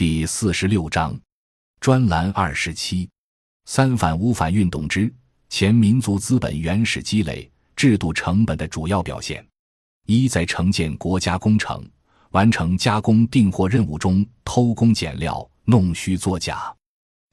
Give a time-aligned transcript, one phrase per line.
[0.00, 1.14] 第四十六章，
[1.78, 3.06] 专栏二十七，
[3.66, 5.14] 三反五反运动之
[5.50, 9.46] 前民族资本原始积累制度成本的主要表现：
[10.06, 11.86] 一，在承建国家工程、
[12.30, 16.74] 完成加工订货任务中偷工减料、弄虚作假。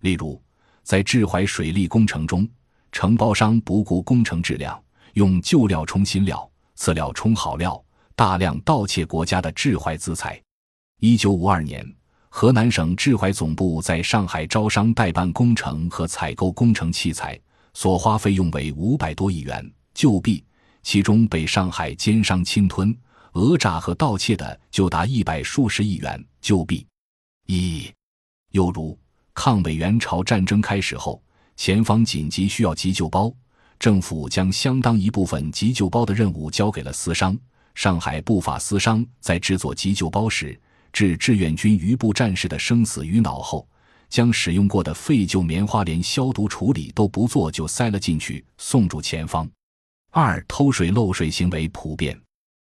[0.02, 0.38] 例如，
[0.84, 2.46] 在治淮水利工程中，
[2.92, 4.78] 承包商不顾工程质量，
[5.14, 7.82] 用旧料充新料、次料充好料，
[8.14, 10.38] 大量盗窃国家的治淮资财。
[11.00, 11.97] 一九五二年。
[12.40, 17.36] 河南省治淮总部在上海招商代办工程和采购工程器材，
[17.74, 20.44] 所花费用为五百多亿元，旧币
[20.84, 22.96] 其中被上海奸商侵吞、
[23.34, 26.86] 讹诈和盗窃的就达一百数十亿元旧币。
[27.48, 27.92] 一，
[28.52, 28.96] 又如
[29.34, 31.20] 抗美援朝战争开始后，
[31.56, 33.34] 前方紧急需要急救包，
[33.80, 37.36] 政府将相当一部分急救包的任务交给了私商。
[37.74, 40.56] 上海不法私商在制作急救包时。
[40.94, 43.68] 置志愿军余部战士的生死于脑后，
[44.10, 49.50] 将使用过的废旧棉花连消毒处理都不做就塞了进去，送住前方。
[50.12, 52.20] 二偷税漏税行为普遍。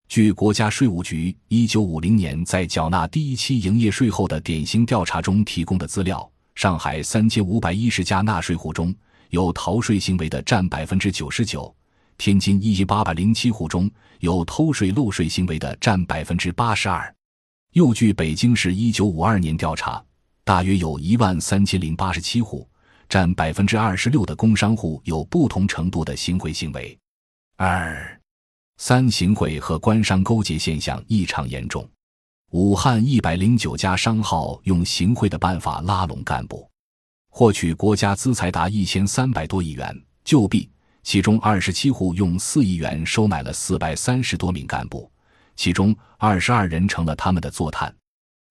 [0.09, 8.95] 据国家税务局一九五零年在缴纳第一期营业税后的典型调查中提供的资料，上海三千五百一十家纳税户中
[9.31, 11.75] 有逃税行为的占百分之九十九，
[12.19, 17.13] 天津一千八百零七户中有偷税漏税行为的占百分之八十二。
[17.73, 20.05] 又据北京市一九五二年调查，
[20.45, 22.69] 大约有一万三千零八十七户，
[23.09, 26.99] 占百分之二十六的工商户有不同程度的行贿行为。
[27.57, 28.21] 二、
[28.77, 31.89] 三行贿和官商勾结现象异常严重。
[32.51, 36.69] 武汉一百零九家商号用行贿的办法拉拢干部，
[37.31, 40.71] 获取国家资财达一千三百多亿元旧币，
[41.03, 45.11] 其中二十七户用四亿元收买了四百三十多名干部。
[45.63, 47.95] 其中二十二人成了他们的坐探。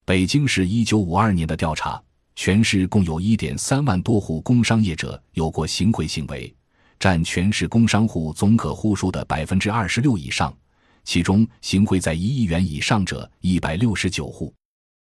[0.05, 2.01] 北京市一九五二年的调查，
[2.37, 6.55] 全市共有一点三万多户工商业者有过行贿行为，
[6.97, 10.55] 占全市工商户总可户数的百分之二十六以上。
[11.03, 14.53] 其中行贿在一亿元以上者一百六十九户。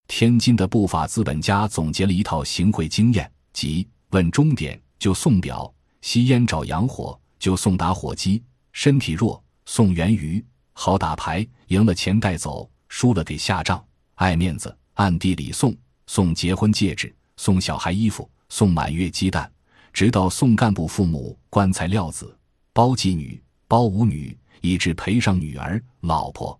[0.06, 10.44] 天津的不法资本家总结了一套行贿经验，即问终点就送表，吸烟找洋火就送打火机，身体弱送圆鱼。
[10.78, 13.82] 好打牌，赢了钱带走，输了给下账。
[14.16, 15.74] 爱面子，暗地里送
[16.06, 19.50] 送结婚戒指，送小孩衣服，送满月鸡蛋，
[19.90, 22.38] 直到送干部父母棺材料子、
[22.74, 26.56] 包妓女、包舞女，以致赔上女儿、老婆。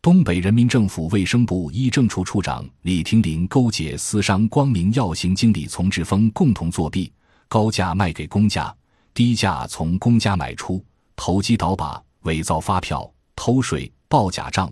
[0.00, 7.12] 东北人民政府卫生部医政处处长李廷林勾结私商光明药行经理丛志峰共同作弊，
[7.46, 8.74] 高价卖给公家，
[9.12, 10.82] 低价从公家买出，
[11.14, 13.08] 投机倒把，伪造发票。
[13.40, 14.70] 偷税、报假账，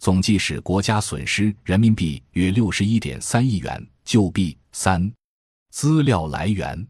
[0.00, 4.58] 总计使国家损失人民币约六十一点三亿元旧币。
[4.72, 5.08] 三、
[5.70, 6.84] 资料来源：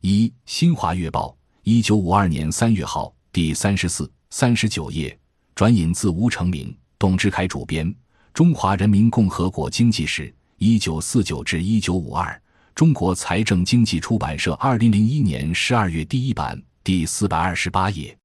[0.00, 1.28] 一，《新华月报》
[1.62, 5.14] 一九五二年三月号第三十四、三十九页，
[5.54, 7.86] 转引自吴成明、董志凯主编，
[8.32, 12.42] 《中华人民共和国经济史》一九四九至一九五二，
[12.74, 18.16] 中国财政经济出版社二零零一年十二月第一版第四百二十八页。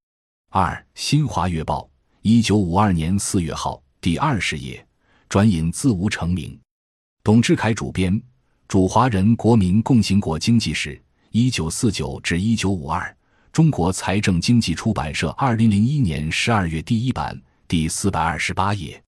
[0.49, 1.81] 二，《新华月报》。
[2.29, 4.85] 一九五二年四月号第二十页，
[5.29, 6.59] 转引自吴成明、
[7.23, 8.13] 董志凯主编
[8.67, 10.93] 《主华人国民共行国经济史》
[11.31, 13.15] 一九四九至一九五二，
[13.53, 19.01] 中国财政经济出版社二零零一年十二月第一版第四百二十八页。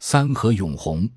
[0.00, 1.08] 三和永红，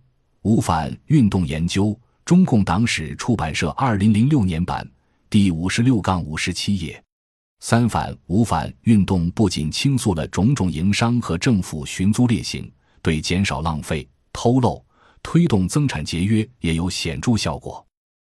[0.44, 4.88] 吴反运动研究，中共党史出版社二零零六年版
[5.31, 7.04] 第五十六杠五十七页。
[7.62, 12.72] 三反五反运动不仅倾诉了种种营商和政府寻租劣行，
[13.02, 14.84] 对减少浪费、偷漏、
[15.22, 17.86] 推动增产节约也有显著效果。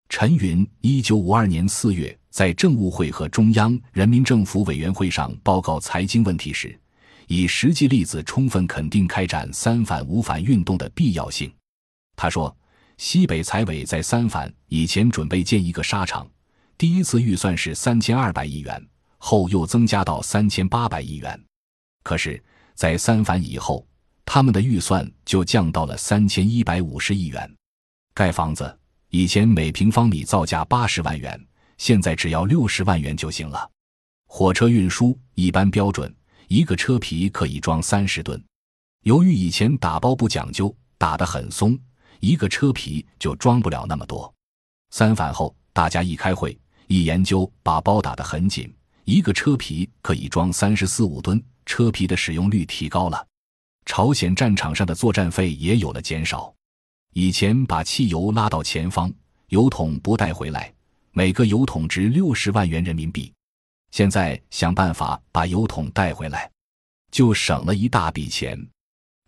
[0.09, 6.78] 陈云一九五二年四月在政务会和中央人民政府委员会上报告财经问题时，
[7.28, 11.51] 以实际例子充分肯定开展三反五反运动的必要性。
[12.16, 12.56] 他说
[12.97, 16.30] ：“西北财委在三反以前准备建一个沙场，
[16.77, 18.86] 第一次预算是三千二百亿元。”
[19.25, 21.42] 后又增加到三千八百亿元，
[22.04, 22.44] 可是，
[22.75, 23.88] 在三反以后，
[24.25, 27.50] 他们的预算就降到了三千一百五十亿元。
[28.14, 28.78] 盖房子
[29.08, 31.42] 以前每平方米造价八十万元，
[31.78, 33.72] 现在只要六十万元就行了。
[34.28, 36.14] 火车运输一般标准，
[36.50, 38.44] 一个车皮可以装三十吨。
[39.04, 41.80] 由于以前打包不讲究，打得很松，
[42.20, 44.31] 一个车皮就装不了那么多。
[44.90, 48.70] 三反后，大家一开会一研究，把包打得很紧。
[49.05, 53.27] 一个车皮可以装三十四五吨，车皮的使用率提高了，
[53.85, 56.53] 朝鲜战场上的作战费也有了减少。
[57.13, 59.13] 以前把汽油拉到前方，
[59.50, 60.73] 油桶不带回来，
[61.11, 63.31] 每个油桶值六十万元人民币。
[63.91, 66.50] 现在想办法把油桶带回来，
[67.11, 68.57] 就省了一大笔钱。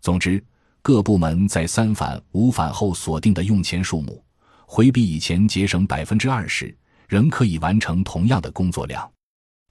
[0.00, 0.42] 总之，
[0.82, 4.24] 各部门在三反五反后锁定的用钱数目，
[4.66, 6.76] 回比以前节省百分之二十，
[7.06, 9.08] 仍可以完成同样的工作量。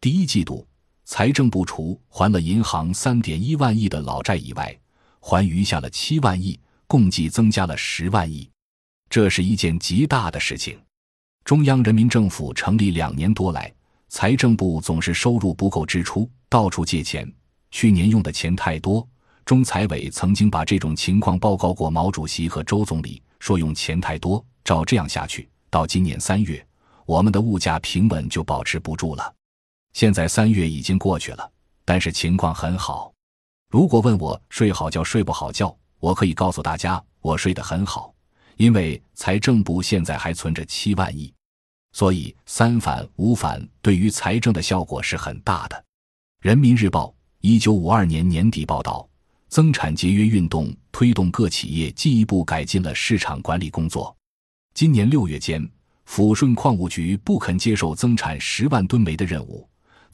[0.05, 0.63] 第一季度，
[1.05, 4.79] 财政部除还了银行三点一万亿的老债以外，
[5.19, 8.47] 还余下了七万亿，共计增加了十万亿。
[9.09, 10.79] 这是一件极大的事情。
[11.43, 13.73] 中央人民政府成立两年多来，
[14.07, 17.27] 财政部总是收入不够支出，到处借钱。
[17.71, 19.09] 去年用的钱太多，
[19.43, 26.63] 中财委曾经把这种情况报告过毛主席和周总理，说用钱太多，照这样下去，到今年三月，
[27.07, 29.34] 我们的物价平稳就保持不住了。
[29.95, 31.51] 现在三月已经过去了，
[31.86, 33.13] 但是情况很好。
[33.69, 38.13] 如果问我睡好觉睡不好觉，我可以告诉大家，我睡得很好，
[38.57, 41.33] 因为财政部现在还存着七万亿，
[41.94, 45.86] 所以三反五反对于财政的效果是很大的。
[46.41, 49.07] 人民日报一九五二年年底报道，
[49.48, 54.13] 增产节约运动推动各企业进一步改进了市场管理工作。
[54.74, 55.65] 今年六月间，
[56.06, 59.65] 抚顺矿务局不肯接受增产十万吨煤的任务。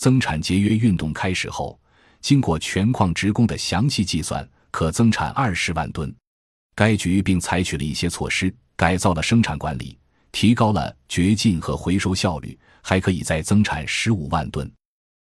[0.01, 1.80] 增产节约运动开始后，
[2.21, 6.12] 经过全矿职工的详细计算，可增产二十万吨。
[6.74, 9.95] 该局并采取了一些措施，改造了生产管理，
[10.31, 14.68] 提高了掘进和回收效率，还可以再增产十五万吨。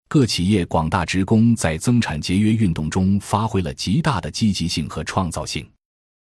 [0.08, 5.68] 各企业广大职工在增产节约运动中发挥了极大的积极性和创造性。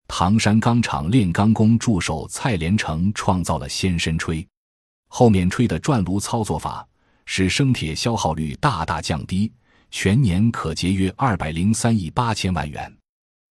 [0.08, 4.46] 唐山钢厂炼钢工助手蔡连成创造了先深吹、
[5.08, 6.87] 后面吹的转炉操作法。
[7.26, 9.50] 使生铁消耗率大大降低，
[9.90, 12.92] 全年可节约二百零三亿八千万元。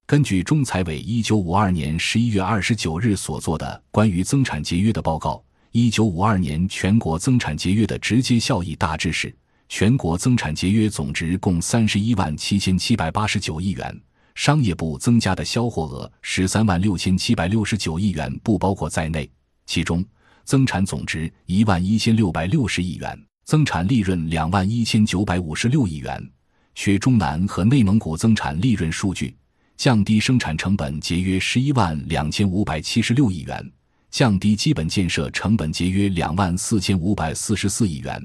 [0.05, 5.41] 根据中财委一九五二年十一月二十九日所做的关于增产节约的报告，
[5.71, 9.33] 一九五二年全国增产节约的直接效益大致是：
[9.69, 14.01] 全国增产节约总值共三十一万七千七百八十九亿元，
[14.35, 19.31] 商业部增加的销货额十三万六千七百六十九亿元不包括在内，
[19.65, 20.03] 其中
[20.43, 23.17] 增产总值一万一千六百六十亿元。
[23.43, 26.31] 增产利润两万一千九百五十六亿元，
[26.75, 29.35] 缺中南和内蒙古增产利润数据，
[29.77, 33.71] 降低生产成本节约十一万两千五百七十六亿元，
[34.09, 38.21] 降低基本建设成本节约两万四千五百四十四亿元，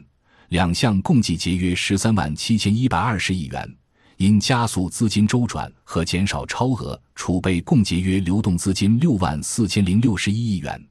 [0.50, 3.76] 两项共计节约十三万七千一百二十亿元。
[4.18, 10.88] 因加速资金周转和减少超额储备，共节约流动资金六万四千零六十一亿元。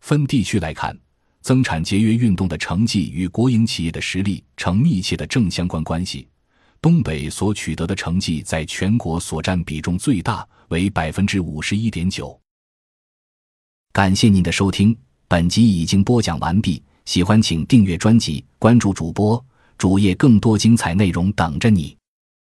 [0.00, 0.96] 分地区来看。
[1.42, 6.28] 增产节约运动的成绩与国营企业的实力呈密切的正相关关系。
[6.82, 12.38] 东北所取得的成绩在全国所占比重最大，为百分之五十一点九。
[13.92, 14.96] 感谢您的收听，
[15.28, 16.82] 本集已经播讲完毕。
[17.06, 19.44] 喜欢请订阅专辑，关注主播
[19.76, 21.96] 主页，更多精彩内容等着你。